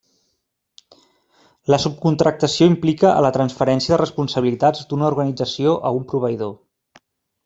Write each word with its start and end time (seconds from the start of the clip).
La 1.73 1.79
subcontractació 1.83 2.69
implica 2.71 3.11
a 3.17 3.21
la 3.27 3.31
transferència 3.37 3.93
de 3.95 3.99
responsabilitats 4.03 4.89
d'una 4.95 5.11
organització 5.11 5.77
a 5.91 5.97
un 5.99 6.09
proveïdor. 6.15 6.57